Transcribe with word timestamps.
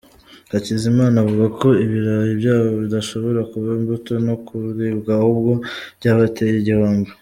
Hakizimana 0.51 1.15
avuga 1.23 1.45
ko 1.59 1.67
ibirayi 1.85 2.31
byabo 2.39 2.67
bidashobora 2.81 3.39
kuba 3.51 3.69
imbuto 3.79 4.11
no 4.25 4.35
kuribwa 4.45 5.11
ahubwo 5.19 5.51
byabateye 5.97 6.55
igihombo. 6.57 7.09